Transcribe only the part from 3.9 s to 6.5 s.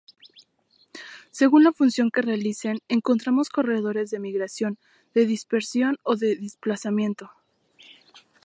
de migración, de dispersión o de